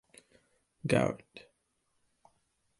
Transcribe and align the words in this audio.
Govt. 0.93 1.45